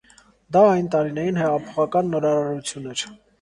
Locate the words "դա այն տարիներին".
0.55-1.37